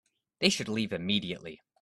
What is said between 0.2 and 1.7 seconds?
They should leave immediately.